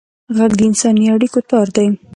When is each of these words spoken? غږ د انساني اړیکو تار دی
غږ 0.37 0.51
د 0.57 0.61
انساني 0.69 1.05
اړیکو 1.15 1.39
تار 1.49 1.67
دی 1.75 1.87